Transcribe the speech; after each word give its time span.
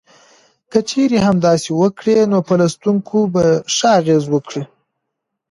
که 0.71 0.79
چېرې 0.89 1.17
همداسې 1.27 1.69
وکړي 1.81 2.17
نو 2.31 2.39
په 2.47 2.53
لوستونکو 2.59 3.17
به 3.33 3.45
ښه 3.75 3.89
اغیز 3.99 4.23
وکړي. 4.29 4.63